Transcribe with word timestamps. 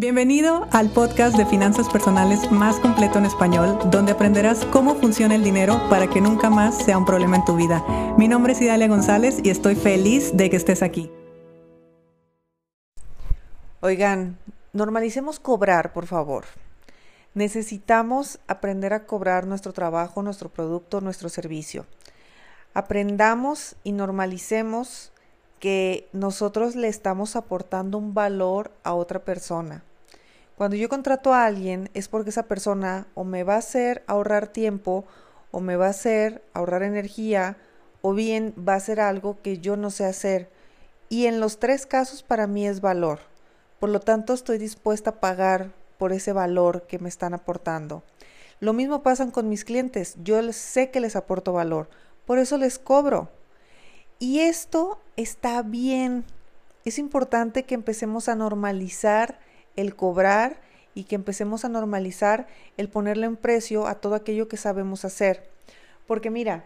Bienvenido 0.00 0.66
al 0.72 0.88
podcast 0.88 1.36
de 1.36 1.44
finanzas 1.44 1.90
personales 1.90 2.50
más 2.50 2.80
completo 2.80 3.18
en 3.18 3.26
español, 3.26 3.78
donde 3.90 4.12
aprenderás 4.12 4.64
cómo 4.72 4.94
funciona 4.94 5.34
el 5.34 5.44
dinero 5.44 5.78
para 5.90 6.08
que 6.08 6.22
nunca 6.22 6.48
más 6.48 6.78
sea 6.82 6.96
un 6.96 7.04
problema 7.04 7.36
en 7.36 7.44
tu 7.44 7.54
vida. 7.54 7.84
Mi 8.16 8.26
nombre 8.26 8.54
es 8.54 8.62
Idalia 8.62 8.88
González 8.88 9.40
y 9.44 9.50
estoy 9.50 9.74
feliz 9.74 10.34
de 10.34 10.48
que 10.48 10.56
estés 10.56 10.82
aquí. 10.82 11.12
Oigan, 13.80 14.38
normalicemos 14.72 15.38
cobrar, 15.38 15.92
por 15.92 16.06
favor. 16.06 16.46
Necesitamos 17.34 18.40
aprender 18.46 18.94
a 18.94 19.04
cobrar 19.04 19.46
nuestro 19.46 19.74
trabajo, 19.74 20.22
nuestro 20.22 20.48
producto, 20.48 21.02
nuestro 21.02 21.28
servicio. 21.28 21.84
Aprendamos 22.72 23.76
y 23.84 23.92
normalicemos 23.92 25.12
que 25.58 26.08
nosotros 26.14 26.74
le 26.74 26.88
estamos 26.88 27.36
aportando 27.36 27.98
un 27.98 28.14
valor 28.14 28.70
a 28.82 28.94
otra 28.94 29.26
persona. 29.26 29.84
Cuando 30.60 30.76
yo 30.76 30.90
contrato 30.90 31.32
a 31.32 31.46
alguien 31.46 31.88
es 31.94 32.08
porque 32.08 32.28
esa 32.28 32.42
persona 32.42 33.06
o 33.14 33.24
me 33.24 33.44
va 33.44 33.54
a 33.54 33.60
hacer 33.60 34.04
ahorrar 34.06 34.48
tiempo 34.48 35.06
o 35.52 35.60
me 35.60 35.76
va 35.76 35.86
a 35.86 35.96
hacer 35.96 36.44
ahorrar 36.52 36.82
energía 36.82 37.56
o 38.02 38.12
bien 38.12 38.52
va 38.58 38.74
a 38.74 38.76
hacer 38.76 39.00
algo 39.00 39.40
que 39.40 39.56
yo 39.56 39.78
no 39.78 39.88
sé 39.88 40.04
hacer. 40.04 40.50
Y 41.08 41.24
en 41.24 41.40
los 41.40 41.60
tres 41.60 41.86
casos 41.86 42.22
para 42.22 42.46
mí 42.46 42.66
es 42.66 42.82
valor. 42.82 43.20
Por 43.78 43.88
lo 43.88 44.00
tanto 44.00 44.34
estoy 44.34 44.58
dispuesta 44.58 45.08
a 45.08 45.20
pagar 45.20 45.72
por 45.96 46.12
ese 46.12 46.34
valor 46.34 46.86
que 46.86 46.98
me 46.98 47.08
están 47.08 47.32
aportando. 47.32 48.02
Lo 48.58 48.74
mismo 48.74 49.02
pasa 49.02 49.26
con 49.32 49.48
mis 49.48 49.64
clientes. 49.64 50.16
Yo 50.22 50.52
sé 50.52 50.90
que 50.90 51.00
les 51.00 51.16
aporto 51.16 51.54
valor. 51.54 51.88
Por 52.26 52.38
eso 52.38 52.58
les 52.58 52.78
cobro. 52.78 53.30
Y 54.18 54.40
esto 54.40 55.00
está 55.16 55.62
bien. 55.62 56.22
Es 56.84 56.98
importante 56.98 57.62
que 57.62 57.74
empecemos 57.74 58.28
a 58.28 58.34
normalizar 58.34 59.38
el 59.76 59.96
cobrar 59.96 60.60
y 60.94 61.04
que 61.04 61.14
empecemos 61.14 61.64
a 61.64 61.68
normalizar 61.68 62.46
el 62.76 62.88
ponerle 62.88 63.28
un 63.28 63.36
precio 63.36 63.86
a 63.86 63.94
todo 63.94 64.14
aquello 64.14 64.48
que 64.48 64.56
sabemos 64.56 65.04
hacer. 65.04 65.48
Porque 66.06 66.30
mira, 66.30 66.64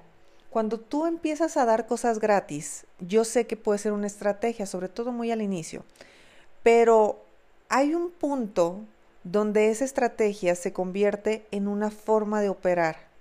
cuando 0.51 0.79
tú 0.79 1.07
empiezas 1.07 1.57
a 1.57 1.65
dar 1.65 1.87
cosas 1.87 2.19
gratis, 2.19 2.87
yo 3.01 3.25
sé 3.25 3.47
que 3.47 3.57
puede 3.57 3.79
ser 3.79 3.93
una 3.93 4.07
estrategia, 4.07 4.67
sobre 4.67 4.89
todo 4.89 5.13
muy 5.13 5.31
al 5.31 5.43
inicio, 5.43 5.85
pero 6.63 7.23
hay 7.69 7.95
un 7.95 8.11
punto 8.11 8.81
donde 9.25 9.71
esa 9.71 9.85
estrategia 9.85 10.55
se 10.55 10.73
convierte 10.73 11.47
en 11.51 11.67
una 11.67 11.91
forma 11.91 12.41
de 12.41 12.51
operar 12.51 13.14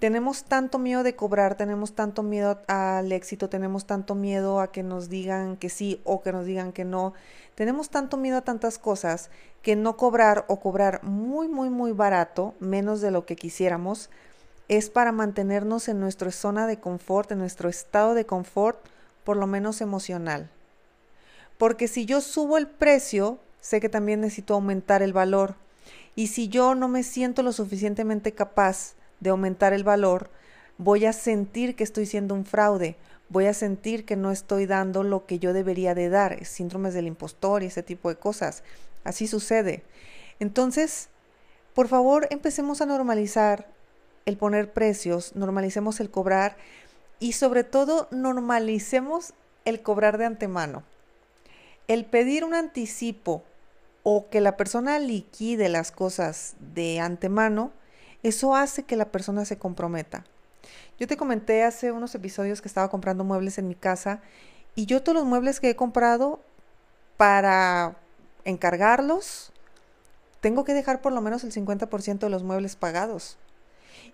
tenemos 0.00 0.44
tanto 0.44 0.78
miedo 0.78 1.02
de 1.02 1.14
cobrar, 1.14 1.56
tenemos 1.56 1.92
tanto 1.92 2.22
miedo 2.22 2.58
al 2.66 3.12
éxito, 3.12 3.50
tenemos 3.50 3.84
tanto 3.84 4.14
miedo 4.14 4.60
a 4.60 4.72
que 4.72 4.82
nos 4.82 5.10
digan 5.10 5.58
que 5.58 5.68
sí 5.68 6.00
o 6.04 6.22
que 6.22 6.32
nos 6.32 6.46
digan 6.46 6.72
que 6.72 6.86
no, 6.86 7.12
tenemos 7.54 7.90
tanto 7.90 8.16
miedo 8.16 8.38
a 8.38 8.40
tantas 8.40 8.78
cosas 8.78 9.30
que 9.60 9.76
no 9.76 9.98
cobrar 9.98 10.46
o 10.48 10.58
cobrar 10.58 11.04
muy, 11.04 11.48
muy, 11.48 11.68
muy 11.68 11.92
barato, 11.92 12.54
menos 12.60 13.02
de 13.02 13.10
lo 13.10 13.26
que 13.26 13.36
quisiéramos, 13.36 14.08
es 14.68 14.88
para 14.88 15.12
mantenernos 15.12 15.86
en 15.88 16.00
nuestra 16.00 16.30
zona 16.30 16.66
de 16.66 16.80
confort, 16.80 17.30
en 17.32 17.38
nuestro 17.38 17.68
estado 17.68 18.14
de 18.14 18.24
confort, 18.24 18.78
por 19.22 19.36
lo 19.36 19.46
menos 19.46 19.82
emocional. 19.82 20.48
Porque 21.58 21.88
si 21.88 22.06
yo 22.06 22.22
subo 22.22 22.56
el 22.56 22.68
precio, 22.68 23.38
sé 23.60 23.80
que 23.80 23.90
también 23.90 24.22
necesito 24.22 24.54
aumentar 24.54 25.02
el 25.02 25.12
valor. 25.12 25.56
Y 26.16 26.28
si 26.28 26.48
yo 26.48 26.74
no 26.74 26.88
me 26.88 27.02
siento 27.02 27.42
lo 27.42 27.52
suficientemente 27.52 28.32
capaz 28.32 28.94
de 29.20 29.30
aumentar 29.30 29.72
el 29.72 29.84
valor, 29.84 30.30
voy 30.78 31.04
a 31.06 31.12
sentir 31.12 31.76
que 31.76 31.84
estoy 31.84 32.06
siendo 32.06 32.34
un 32.34 32.44
fraude, 32.44 32.96
voy 33.28 33.46
a 33.46 33.54
sentir 33.54 34.04
que 34.04 34.16
no 34.16 34.30
estoy 34.30 34.66
dando 34.66 35.02
lo 35.02 35.26
que 35.26 35.38
yo 35.38 35.52
debería 35.52 35.94
de 35.94 36.08
dar, 36.08 36.44
síndromes 36.44 36.94
del 36.94 37.06
impostor 37.06 37.62
y 37.62 37.66
ese 37.66 37.82
tipo 37.82 38.08
de 38.08 38.16
cosas. 38.16 38.62
Así 39.04 39.26
sucede. 39.26 39.82
Entonces, 40.40 41.08
por 41.74 41.88
favor, 41.88 42.26
empecemos 42.30 42.80
a 42.80 42.86
normalizar 42.86 43.68
el 44.26 44.36
poner 44.36 44.72
precios, 44.72 45.36
normalicemos 45.36 46.00
el 46.00 46.10
cobrar 46.10 46.56
y 47.18 47.32
sobre 47.32 47.64
todo 47.64 48.08
normalicemos 48.10 49.34
el 49.64 49.82
cobrar 49.82 50.18
de 50.18 50.24
antemano. 50.24 50.82
El 51.88 52.04
pedir 52.04 52.44
un 52.44 52.54
anticipo 52.54 53.44
o 54.02 54.28
que 54.30 54.40
la 54.40 54.56
persona 54.56 54.98
liquide 54.98 55.68
las 55.68 55.92
cosas 55.92 56.54
de 56.74 57.00
antemano 57.00 57.72
eso 58.22 58.54
hace 58.54 58.82
que 58.82 58.96
la 58.96 59.06
persona 59.06 59.44
se 59.44 59.58
comprometa. 59.58 60.24
Yo 60.98 61.06
te 61.06 61.16
comenté 61.16 61.62
hace 61.62 61.92
unos 61.92 62.14
episodios 62.14 62.60
que 62.60 62.68
estaba 62.68 62.90
comprando 62.90 63.24
muebles 63.24 63.58
en 63.58 63.68
mi 63.68 63.74
casa 63.74 64.20
y 64.74 64.86
yo 64.86 65.02
todos 65.02 65.16
los 65.16 65.24
muebles 65.26 65.60
que 65.60 65.70
he 65.70 65.76
comprado 65.76 66.40
para 67.16 67.96
encargarlos, 68.44 69.52
tengo 70.40 70.64
que 70.64 70.74
dejar 70.74 71.00
por 71.00 71.12
lo 71.12 71.20
menos 71.20 71.44
el 71.44 71.52
50% 71.52 72.18
de 72.18 72.30
los 72.30 72.42
muebles 72.42 72.76
pagados. 72.76 73.38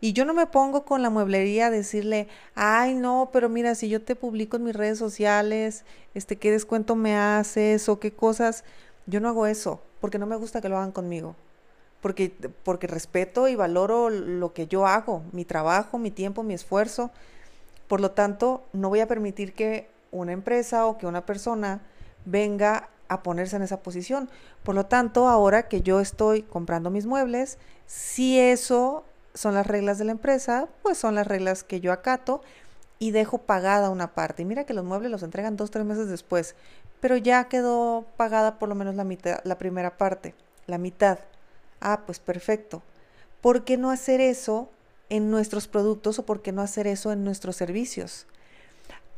Y 0.01 0.13
yo 0.13 0.25
no 0.25 0.35
me 0.35 0.47
pongo 0.47 0.85
con 0.85 1.03
la 1.03 1.11
mueblería 1.11 1.67
a 1.67 1.71
decirle, 1.71 2.29
ay 2.55 2.95
no, 2.95 3.31
pero 3.33 3.49
mira, 3.49 3.75
si 3.75 3.89
yo 3.89 4.03
te 4.03 4.15
publico 4.15 4.57
en 4.57 4.65
mis 4.65 4.77
redes 4.77 4.99
sociales, 4.99 5.85
este, 6.15 6.37
qué 6.37 6.51
descuento 6.51 6.97
me 6.97 7.17
haces 7.17 7.89
o 7.89 7.99
qué 7.99 8.13
cosas, 8.13 8.65
yo 9.07 9.21
no 9.21 9.29
hago 9.29 9.47
eso, 9.47 9.81
porque 10.01 10.19
no 10.19 10.27
me 10.27 10.37
gusta 10.37 10.61
que 10.61 10.69
lo 10.69 10.77
hagan 10.77 10.93
conmigo 10.93 11.37
porque, 12.01 12.31
porque 12.63 12.87
respeto 12.87 13.49
y 13.49 13.57
valoro 13.57 14.11
lo 14.11 14.53
que 14.53 14.67
yo 14.67 14.87
hago, 14.87 15.23
mi 15.33 15.45
trabajo, 15.45 15.99
mi 15.99 16.11
tiempo, 16.11 16.43
mi 16.43 16.55
esfuerzo. 16.55 17.11
Por 17.89 18.01
lo 18.01 18.11
tanto, 18.13 18.65
no 18.73 18.89
voy 18.89 19.01
a 19.01 19.09
permitir 19.09 19.55
que 19.55 19.89
una 20.11 20.33
empresa 20.33 20.87
o 20.87 20.99
que 20.99 21.07
una 21.07 21.27
persona 21.27 21.81
venga 22.25 22.89
a 23.09 23.23
ponerse 23.23 23.57
en 23.57 23.63
esa 23.63 23.83
posición. 23.83 24.29
Por 24.63 24.75
lo 24.75 24.87
tanto, 24.87 25.29
ahora 25.29 25.69
que 25.69 25.83
yo 25.83 26.01
estoy 26.01 26.43
comprando 26.43 26.91
mis 26.91 27.07
muebles, 27.07 27.59
si 27.87 28.39
eso 28.39 29.05
son 29.35 29.55
las 29.55 29.67
reglas 29.67 29.99
de 29.99 30.05
la 30.05 30.13
empresa, 30.13 30.69
pues 30.83 30.99
son 30.99 31.15
las 31.15 31.27
reglas 31.27 31.63
que 31.63 31.81
yo 31.81 31.93
acato 31.93 32.41
y 32.99 33.11
dejo 33.11 33.39
pagada 33.39 33.91
una 33.91 34.15
parte. 34.15 34.43
Y 34.43 34.45
mira 34.45 34.65
que 34.65 34.75
los 34.75 34.85
muebles 34.85 35.11
los 35.11 35.23
entregan 35.23 35.57
dos, 35.57 35.71
tres 35.71 35.85
meses 35.85 36.09
después, 36.09 36.57
pero 37.01 37.17
ya 37.17 37.45
quedó 37.49 38.07
pagada 38.17 38.59
por 38.59 38.69
lo 38.69 38.75
menos 38.75 38.95
la 38.95 39.05
mitad, 39.05 39.41
la 39.45 39.59
primera 39.59 39.97
parte, 39.97 40.35
la 40.67 40.79
mitad. 40.79 41.19
Ah, 41.81 42.03
pues 42.07 42.19
perfecto. 42.19 42.83
¿Por 43.41 43.65
qué 43.65 43.77
no 43.77 43.91
hacer 43.91 44.21
eso 44.21 44.71
en 45.09 45.31
nuestros 45.31 45.69
productos 45.69 46.19
o 46.19 46.27
por 46.27 46.43
qué 46.43 46.53
no 46.53 46.63
hacer 46.63 46.87
eso 46.87 47.13
en 47.13 47.25
nuestros 47.25 47.57
servicios? 47.57 48.27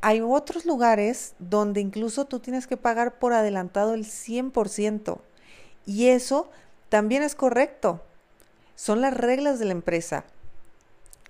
Hay 0.00 0.20
otros 0.20 0.64
lugares 0.64 1.34
donde 1.38 1.80
incluso 1.80 2.26
tú 2.26 2.38
tienes 2.38 2.66
que 2.66 2.76
pagar 2.76 3.18
por 3.18 3.32
adelantado 3.32 3.94
el 3.94 4.04
100% 4.04 5.18
y 5.86 6.08
eso 6.08 6.50
también 6.88 7.22
es 7.22 7.34
correcto. 7.34 8.02
Son 8.76 9.00
las 9.00 9.16
reglas 9.16 9.58
de 9.58 9.64
la 9.64 9.72
empresa. 9.72 10.24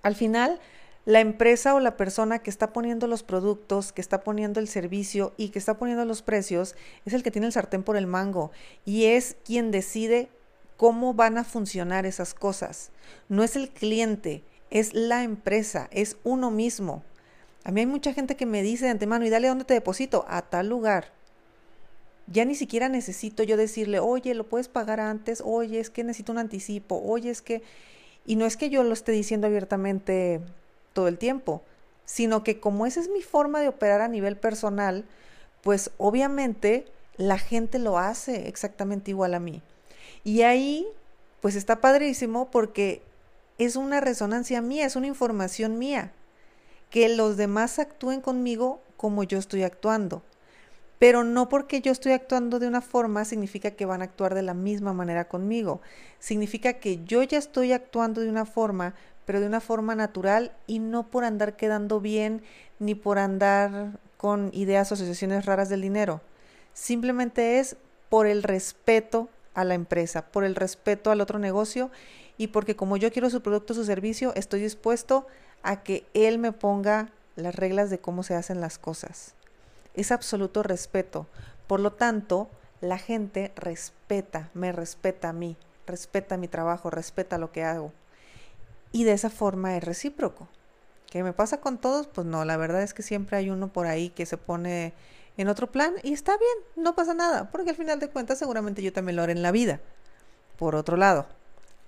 Al 0.02 0.14
final, 0.14 0.60
la 1.06 1.20
empresa 1.20 1.74
o 1.74 1.80
la 1.80 1.96
persona 1.96 2.40
que 2.40 2.50
está 2.50 2.74
poniendo 2.74 3.06
los 3.06 3.22
productos, 3.22 3.92
que 3.92 4.02
está 4.02 4.22
poniendo 4.22 4.60
el 4.60 4.68
servicio 4.68 5.32
y 5.38 5.48
que 5.48 5.58
está 5.58 5.78
poniendo 5.78 6.04
los 6.04 6.20
precios 6.20 6.74
es 7.06 7.14
el 7.14 7.22
que 7.22 7.30
tiene 7.30 7.46
el 7.46 7.52
sartén 7.54 7.82
por 7.82 7.96
el 7.96 8.06
mango 8.06 8.50
y 8.84 9.06
es 9.06 9.36
quien 9.44 9.70
decide 9.70 10.28
cómo 10.78 11.12
van 11.12 11.36
a 11.36 11.44
funcionar 11.44 12.06
esas 12.06 12.32
cosas. 12.32 12.90
No 13.28 13.42
es 13.42 13.56
el 13.56 13.68
cliente, 13.68 14.42
es 14.70 14.94
la 14.94 15.24
empresa, 15.24 15.88
es 15.90 16.16
uno 16.24 16.50
mismo. 16.50 17.02
A 17.64 17.72
mí 17.72 17.80
hay 17.80 17.86
mucha 17.86 18.14
gente 18.14 18.36
que 18.36 18.46
me 18.46 18.62
dice 18.62 18.86
de 18.86 18.92
antemano, 18.92 19.26
y 19.26 19.28
dale 19.28 19.48
dónde 19.48 19.64
te 19.64 19.74
deposito, 19.74 20.24
a 20.28 20.40
tal 20.40 20.68
lugar. 20.68 21.12
Ya 22.28 22.44
ni 22.44 22.54
siquiera 22.54 22.88
necesito 22.88 23.42
yo 23.42 23.56
decirle, 23.56 23.98
oye, 23.98 24.34
lo 24.34 24.48
puedes 24.48 24.68
pagar 24.68 25.00
antes, 25.00 25.42
oye, 25.44 25.80
es 25.80 25.90
que 25.90 26.04
necesito 26.04 26.32
un 26.32 26.38
anticipo, 26.38 27.02
oye, 27.04 27.28
es 27.30 27.42
que... 27.42 27.62
Y 28.24 28.36
no 28.36 28.46
es 28.46 28.56
que 28.56 28.70
yo 28.70 28.84
lo 28.84 28.92
esté 28.92 29.10
diciendo 29.12 29.46
abiertamente 29.46 30.40
todo 30.92 31.08
el 31.08 31.18
tiempo, 31.18 31.62
sino 32.04 32.44
que 32.44 32.60
como 32.60 32.86
esa 32.86 33.00
es 33.00 33.08
mi 33.08 33.22
forma 33.22 33.60
de 33.60 33.68
operar 33.68 34.00
a 34.00 34.08
nivel 34.08 34.36
personal, 34.36 35.06
pues 35.62 35.90
obviamente 35.96 36.84
la 37.16 37.38
gente 37.38 37.78
lo 37.78 37.98
hace 37.98 38.46
exactamente 38.46 39.10
igual 39.10 39.34
a 39.34 39.40
mí. 39.40 39.62
Y 40.28 40.42
ahí, 40.42 40.86
pues 41.40 41.54
está 41.54 41.80
padrísimo 41.80 42.50
porque 42.50 43.00
es 43.56 43.76
una 43.76 43.98
resonancia 44.02 44.60
mía, 44.60 44.84
es 44.84 44.94
una 44.94 45.06
información 45.06 45.78
mía. 45.78 46.12
Que 46.90 47.08
los 47.08 47.38
demás 47.38 47.78
actúen 47.78 48.20
conmigo 48.20 48.82
como 48.98 49.24
yo 49.24 49.38
estoy 49.38 49.62
actuando. 49.62 50.22
Pero 50.98 51.24
no 51.24 51.48
porque 51.48 51.80
yo 51.80 51.92
estoy 51.92 52.12
actuando 52.12 52.58
de 52.58 52.68
una 52.68 52.82
forma 52.82 53.24
significa 53.24 53.70
que 53.70 53.86
van 53.86 54.02
a 54.02 54.04
actuar 54.04 54.34
de 54.34 54.42
la 54.42 54.52
misma 54.52 54.92
manera 54.92 55.28
conmigo. 55.28 55.80
Significa 56.18 56.74
que 56.74 57.02
yo 57.06 57.22
ya 57.22 57.38
estoy 57.38 57.72
actuando 57.72 58.20
de 58.20 58.28
una 58.28 58.44
forma, 58.44 58.94
pero 59.24 59.40
de 59.40 59.46
una 59.46 59.62
forma 59.62 59.94
natural 59.94 60.52
y 60.66 60.78
no 60.78 61.08
por 61.08 61.24
andar 61.24 61.56
quedando 61.56 62.02
bien 62.02 62.42
ni 62.80 62.94
por 62.94 63.18
andar 63.18 63.98
con 64.18 64.50
ideas 64.52 64.90
o 64.90 64.94
asociaciones 64.94 65.46
raras 65.46 65.70
del 65.70 65.80
dinero. 65.80 66.20
Simplemente 66.74 67.60
es 67.60 67.78
por 68.10 68.26
el 68.26 68.42
respeto 68.42 69.30
a 69.58 69.64
la 69.64 69.74
empresa, 69.74 70.26
por 70.26 70.44
el 70.44 70.54
respeto 70.54 71.10
al 71.10 71.20
otro 71.20 71.40
negocio 71.40 71.90
y 72.36 72.48
porque 72.48 72.76
como 72.76 72.96
yo 72.96 73.10
quiero 73.10 73.28
su 73.28 73.42
producto 73.42 73.72
o 73.72 73.76
su 73.76 73.84
servicio, 73.84 74.32
estoy 74.36 74.60
dispuesto 74.60 75.26
a 75.64 75.82
que 75.82 76.06
él 76.14 76.38
me 76.38 76.52
ponga 76.52 77.10
las 77.34 77.56
reglas 77.56 77.90
de 77.90 77.98
cómo 77.98 78.22
se 78.22 78.36
hacen 78.36 78.60
las 78.60 78.78
cosas. 78.78 79.34
Es 79.94 80.12
absoluto 80.12 80.62
respeto. 80.62 81.26
Por 81.66 81.80
lo 81.80 81.92
tanto, 81.92 82.48
la 82.80 82.98
gente 82.98 83.50
respeta, 83.56 84.48
me 84.54 84.70
respeta 84.70 85.30
a 85.30 85.32
mí, 85.32 85.56
respeta 85.88 86.36
mi 86.36 86.46
trabajo, 86.46 86.88
respeta 86.88 87.36
lo 87.36 87.50
que 87.50 87.64
hago. 87.64 87.92
Y 88.92 89.02
de 89.02 89.12
esa 89.12 89.28
forma 89.28 89.76
es 89.76 89.82
recíproco. 89.82 90.46
¿Qué 91.10 91.24
me 91.24 91.32
pasa 91.32 91.60
con 91.60 91.78
todos? 91.78 92.06
Pues 92.06 92.28
no, 92.28 92.44
la 92.44 92.56
verdad 92.56 92.82
es 92.82 92.94
que 92.94 93.02
siempre 93.02 93.36
hay 93.36 93.50
uno 93.50 93.72
por 93.72 93.86
ahí 93.86 94.10
que 94.10 94.24
se 94.24 94.36
pone 94.36 94.92
en 95.38 95.48
otro 95.48 95.72
plan 95.72 95.94
y 96.02 96.12
está 96.12 96.36
bien, 96.36 96.84
no 96.84 96.94
pasa 96.94 97.14
nada, 97.14 97.50
porque 97.50 97.70
al 97.70 97.76
final 97.76 97.98
de 98.00 98.10
cuentas 98.10 98.38
seguramente 98.38 98.82
yo 98.82 98.92
también 98.92 99.16
lo 99.16 99.22
haré 99.22 99.32
en 99.32 99.42
la 99.42 99.52
vida. 99.52 99.80
Por 100.58 100.74
otro 100.74 100.96
lado, 100.96 101.26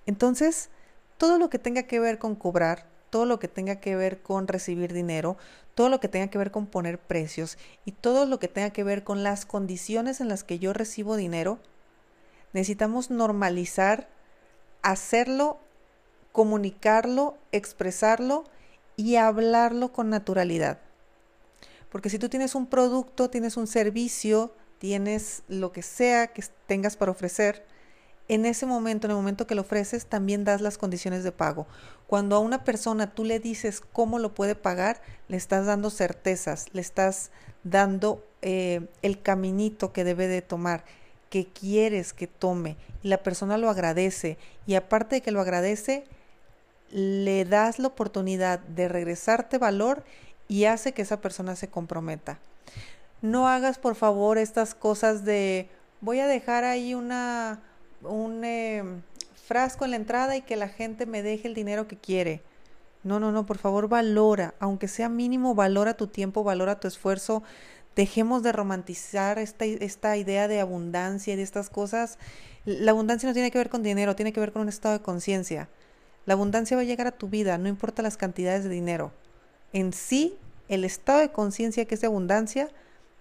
entonces, 0.06 0.70
todo 1.18 1.38
lo 1.38 1.50
que 1.50 1.58
tenga 1.58 1.82
que 1.82 2.00
ver 2.00 2.18
con 2.18 2.34
cobrar, 2.36 2.86
todo 3.10 3.26
lo 3.26 3.38
que 3.38 3.48
tenga 3.48 3.76
que 3.76 3.96
ver 3.96 4.22
con 4.22 4.48
recibir 4.48 4.92
dinero, 4.92 5.36
todo 5.74 5.88
lo 5.88 6.00
que 6.00 6.08
tenga 6.08 6.28
que 6.28 6.38
ver 6.38 6.50
con 6.50 6.66
poner 6.66 6.98
precios 6.98 7.58
y 7.84 7.92
todo 7.92 8.24
lo 8.24 8.38
que 8.38 8.48
tenga 8.48 8.70
que 8.70 8.84
ver 8.84 9.04
con 9.04 9.22
las 9.22 9.44
condiciones 9.46 10.20
en 10.20 10.28
las 10.28 10.44
que 10.44 10.58
yo 10.58 10.72
recibo 10.72 11.16
dinero, 11.16 11.58
necesitamos 12.52 13.10
normalizar, 13.10 14.08
hacerlo, 14.82 15.58
comunicarlo, 16.32 17.36
expresarlo 17.50 18.44
y 18.96 19.16
hablarlo 19.16 19.92
con 19.92 20.10
naturalidad. 20.10 20.78
Porque 21.90 22.10
si 22.10 22.18
tú 22.18 22.28
tienes 22.28 22.54
un 22.54 22.66
producto, 22.66 23.30
tienes 23.30 23.56
un 23.56 23.66
servicio, 23.66 24.54
tienes 24.78 25.42
lo 25.48 25.72
que 25.72 25.82
sea 25.82 26.28
que 26.28 26.44
tengas 26.66 26.96
para 26.96 27.10
ofrecer, 27.10 27.64
en 28.30 28.46
ese 28.46 28.64
momento, 28.64 29.08
en 29.08 29.10
el 29.10 29.16
momento 29.16 29.48
que 29.48 29.56
lo 29.56 29.62
ofreces, 29.62 30.06
también 30.06 30.44
das 30.44 30.60
las 30.60 30.78
condiciones 30.78 31.24
de 31.24 31.32
pago. 31.32 31.66
Cuando 32.06 32.36
a 32.36 32.38
una 32.38 32.62
persona 32.62 33.12
tú 33.12 33.24
le 33.24 33.40
dices 33.40 33.80
cómo 33.80 34.20
lo 34.20 34.34
puede 34.34 34.54
pagar, 34.54 35.02
le 35.26 35.36
estás 35.36 35.66
dando 35.66 35.90
certezas, 35.90 36.66
le 36.72 36.80
estás 36.80 37.32
dando 37.64 38.24
eh, 38.40 38.86
el 39.02 39.20
caminito 39.20 39.92
que 39.92 40.04
debe 40.04 40.28
de 40.28 40.42
tomar, 40.42 40.84
que 41.28 41.48
quieres 41.48 42.12
que 42.12 42.28
tome. 42.28 42.76
Y 43.02 43.08
la 43.08 43.20
persona 43.24 43.58
lo 43.58 43.68
agradece. 43.68 44.38
Y 44.64 44.76
aparte 44.76 45.16
de 45.16 45.22
que 45.22 45.32
lo 45.32 45.40
agradece, 45.40 46.04
le 46.92 47.44
das 47.44 47.80
la 47.80 47.88
oportunidad 47.88 48.60
de 48.60 48.88
regresarte 48.88 49.58
valor 49.58 50.04
y 50.50 50.64
hace 50.64 50.92
que 50.92 51.02
esa 51.02 51.20
persona 51.20 51.54
se 51.54 51.68
comprometa. 51.68 52.40
No 53.22 53.46
hagas, 53.46 53.78
por 53.78 53.94
favor, 53.94 54.36
estas 54.36 54.74
cosas 54.74 55.24
de 55.24 55.68
voy 56.00 56.18
a 56.18 56.26
dejar 56.26 56.64
ahí 56.64 56.92
una 56.92 57.60
un 58.02 58.44
em, 58.44 59.02
frasco 59.46 59.84
en 59.84 59.92
la 59.92 59.96
entrada 59.96 60.36
y 60.36 60.42
que 60.42 60.56
la 60.56 60.68
gente 60.68 61.06
me 61.06 61.22
deje 61.22 61.46
el 61.46 61.54
dinero 61.54 61.86
que 61.86 61.96
quiere. 61.96 62.42
No, 63.04 63.20
no, 63.20 63.30
no, 63.30 63.46
por 63.46 63.58
favor 63.58 63.88
valora, 63.88 64.54
aunque 64.58 64.88
sea 64.88 65.08
mínimo, 65.08 65.54
valora 65.54 65.94
tu 65.94 66.08
tiempo, 66.08 66.42
valora 66.42 66.80
tu 66.80 66.88
esfuerzo. 66.88 67.44
Dejemos 67.94 68.42
de 68.42 68.50
romantizar 68.50 69.38
esta, 69.38 69.64
esta 69.66 70.16
idea 70.16 70.48
de 70.48 70.58
abundancia 70.58 71.34
y 71.34 71.36
de 71.36 71.44
estas 71.44 71.70
cosas. 71.70 72.18
La 72.64 72.90
abundancia 72.90 73.28
no 73.28 73.34
tiene 73.34 73.52
que 73.52 73.58
ver 73.58 73.70
con 73.70 73.84
dinero, 73.84 74.16
tiene 74.16 74.32
que 74.32 74.40
ver 74.40 74.50
con 74.50 74.62
un 74.62 74.68
estado 74.68 74.98
de 74.98 75.04
conciencia. 75.04 75.68
La 76.26 76.34
abundancia 76.34 76.76
va 76.76 76.82
a 76.82 76.86
llegar 76.86 77.06
a 77.06 77.12
tu 77.12 77.28
vida, 77.28 77.56
no 77.56 77.68
importa 77.68 78.02
las 78.02 78.16
cantidades 78.16 78.64
de 78.64 78.70
dinero. 78.70 79.12
En 79.72 79.92
sí, 79.92 80.36
el 80.68 80.84
estado 80.84 81.20
de 81.20 81.32
conciencia 81.32 81.84
que 81.84 81.94
es 81.94 82.00
de 82.00 82.06
abundancia 82.06 82.68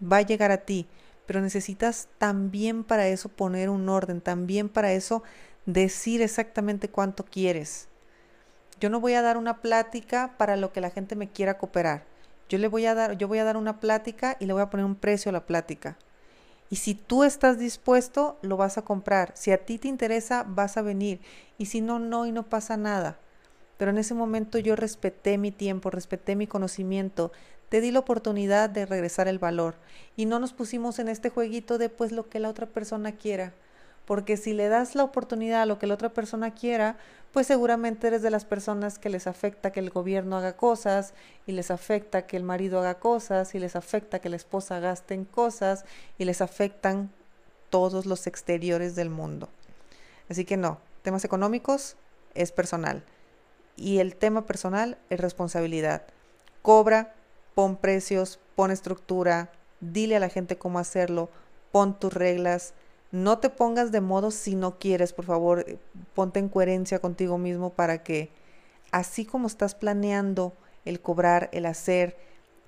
va 0.02 0.18
a 0.18 0.22
llegar 0.22 0.52
a 0.52 0.58
ti 0.58 0.88
pero 1.30 1.42
necesitas 1.42 2.08
también 2.18 2.84
para 2.84 3.08
eso 3.08 3.30
poner 3.30 3.70
un 3.70 3.88
orden, 3.88 4.20
también 4.20 4.68
para 4.68 4.94
eso 4.94 5.22
decir 5.68 6.24
exactamente 6.24 6.90
cuánto 6.90 7.24
quieres. 7.24 7.88
Yo 8.80 8.90
no 8.90 9.00
voy 9.00 9.14
a 9.14 9.22
dar 9.22 9.38
una 9.38 9.62
plática 9.62 10.34
para 10.40 10.56
lo 10.56 10.74
que 10.74 10.82
la 10.82 10.90
gente 10.90 11.16
me 11.16 11.30
quiera 11.30 11.60
cooperar. 11.60 12.04
Yo 12.50 12.58
le 12.58 12.68
voy 12.68 12.88
a 12.88 12.96
dar, 12.96 13.16
yo 13.16 13.28
voy 13.28 13.38
a 13.38 13.44
dar 13.44 13.58
una 13.58 13.80
plática 13.80 14.38
y 14.40 14.48
le 14.48 14.54
voy 14.54 14.64
a 14.64 14.72
poner 14.72 14.88
un 14.88 14.96
precio 14.96 15.30
a 15.30 15.34
la 15.34 15.46
plática. 15.46 16.00
Y 16.72 16.78
si 16.78 16.96
tú 16.96 17.24
estás 17.24 17.60
dispuesto, 17.60 18.40
lo 18.42 18.58
vas 18.58 18.80
a 18.80 18.82
comprar. 18.82 19.32
Si 19.36 19.52
a 19.52 19.64
ti 19.64 19.78
te 19.78 19.88
interesa, 19.88 20.44
vas 20.48 20.78
a 20.78 20.82
venir. 20.82 21.20
Y 21.60 21.68
si 21.68 21.80
no, 21.80 22.00
no, 22.00 22.26
y 22.26 22.32
no 22.32 22.42
pasa 22.42 22.76
nada. 22.76 23.20
Pero 23.80 23.92
en 23.92 23.98
ese 23.98 24.14
momento 24.14 24.58
yo 24.58 24.76
respeté 24.76 25.38
mi 25.38 25.52
tiempo, 25.52 25.90
respeté 25.90 26.36
mi 26.36 26.48
conocimiento, 26.48 27.32
te 27.70 27.80
di 27.80 27.92
la 27.92 28.00
oportunidad 28.00 28.70
de 28.70 28.86
regresar 28.86 29.30
el 29.30 29.40
valor 29.40 29.76
y 30.18 30.26
no 30.26 30.38
nos 30.38 30.52
pusimos 30.52 31.00
en 31.00 31.08
este 31.08 31.30
jueguito 31.30 31.78
de 31.78 31.88
pues 31.88 32.12
lo 32.12 32.28
que 32.28 32.40
la 32.40 32.50
otra 32.50 32.66
persona 32.66 33.14
quiera. 33.14 33.54
Porque 34.04 34.36
si 34.36 34.52
le 34.52 34.68
das 34.68 34.96
la 34.96 35.06
oportunidad 35.06 35.62
a 35.62 35.66
lo 35.66 35.80
que 35.80 35.88
la 35.88 35.94
otra 35.94 36.10
persona 36.10 36.54
quiera, 36.54 36.98
pues 37.32 37.48
seguramente 37.48 38.08
eres 38.08 38.22
de 38.22 38.32
las 38.32 38.44
personas 38.44 39.00
que 39.00 39.08
les 39.08 39.28
afecta 39.28 39.72
que 39.72 39.80
el 39.80 39.92
gobierno 39.92 40.36
haga 40.36 40.58
cosas 40.58 41.14
y 41.48 41.54
les 41.54 41.72
afecta 41.72 42.28
que 42.28 42.36
el 42.36 42.44
marido 42.44 42.80
haga 42.80 42.96
cosas 42.96 43.56
y 43.56 43.60
les 43.60 43.78
afecta 43.78 44.20
que 44.20 44.28
la 44.28 44.36
esposa 44.36 44.82
gaste 44.82 45.14
en 45.14 45.24
cosas 45.24 45.86
y 46.18 46.26
les 46.26 46.42
afectan 46.42 47.12
todos 47.70 48.06
los 48.06 48.28
exteriores 48.28 48.98
del 48.98 49.10
mundo. 49.10 49.48
Así 50.28 50.44
que 50.44 50.58
no, 50.58 50.80
temas 51.02 51.24
económicos 51.24 51.96
es 52.34 52.52
personal 52.52 53.06
y 53.80 54.00
el 54.00 54.16
tema 54.16 54.46
personal 54.46 54.98
es 55.10 55.20
responsabilidad. 55.20 56.04
Cobra 56.62 57.16
pon 57.56 57.76
precios, 57.76 58.40
pon 58.56 58.72
estructura, 58.72 59.50
dile 59.82 60.16
a 60.16 60.20
la 60.20 60.30
gente 60.30 60.58
cómo 60.58 60.80
hacerlo, 60.80 61.30
pon 61.72 61.98
tus 62.00 62.14
reglas, 62.14 62.74
no 63.12 63.40
te 63.40 63.50
pongas 63.50 63.92
de 63.92 64.02
modo 64.02 64.32
si 64.32 64.56
no 64.56 64.78
quieres, 64.78 65.14
por 65.14 65.26
favor, 65.26 65.66
eh, 65.68 65.78
ponte 66.14 66.40
en 66.40 66.50
coherencia 66.50 67.00
contigo 67.00 67.38
mismo 67.38 67.72
para 67.72 68.04
que 68.04 68.30
así 68.92 69.26
como 69.26 69.48
estás 69.48 69.76
planeando 69.76 70.54
el 70.86 71.02
cobrar, 71.02 71.50
el 71.52 71.66
hacer 71.66 72.18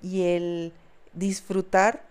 y 0.02 0.22
el 0.22 0.72
disfrutar, 1.12 2.02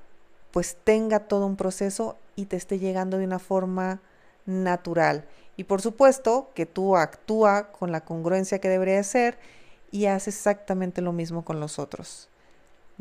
pues 0.52 0.78
tenga 0.84 1.20
todo 1.20 1.46
un 1.46 1.56
proceso 1.56 2.18
y 2.36 2.46
te 2.46 2.56
esté 2.56 2.80
llegando 2.80 3.18
de 3.18 3.26
una 3.26 3.40
forma 3.40 4.02
natural. 4.46 5.26
Y 5.58 5.66
por 5.66 5.82
supuesto 5.82 6.50
que 6.56 6.66
tú 6.66 6.96
actúa 6.96 7.72
con 7.72 7.92
la 7.92 8.02
congruencia 8.02 8.60
que 8.60 8.70
debería 8.70 9.04
ser 9.04 9.38
y 9.92 10.06
haces 10.06 10.36
exactamente 10.36 11.02
lo 11.02 11.12
mismo 11.12 11.44
con 11.44 11.60
los 11.60 11.80
otros 11.80 12.32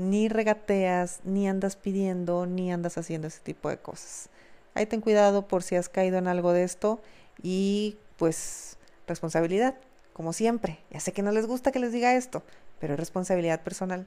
ni 0.00 0.28
regateas, 0.28 1.20
ni 1.24 1.46
andas 1.46 1.76
pidiendo, 1.76 2.46
ni 2.46 2.72
andas 2.72 2.96
haciendo 2.96 3.28
ese 3.28 3.40
tipo 3.40 3.68
de 3.68 3.76
cosas. 3.76 4.30
Ahí 4.74 4.86
ten 4.86 5.00
cuidado 5.00 5.46
por 5.46 5.62
si 5.62 5.76
has 5.76 5.88
caído 5.88 6.16
en 6.18 6.26
algo 6.26 6.52
de 6.52 6.62
esto 6.62 7.00
y 7.42 7.98
pues 8.16 8.78
responsabilidad, 9.06 9.74
como 10.14 10.32
siempre. 10.32 10.78
Ya 10.90 11.00
sé 11.00 11.12
que 11.12 11.22
no 11.22 11.32
les 11.32 11.46
gusta 11.46 11.70
que 11.70 11.80
les 11.80 11.92
diga 11.92 12.14
esto, 12.14 12.42
pero 12.78 12.94
es 12.94 13.00
responsabilidad 13.00 13.60
personal. 13.60 14.06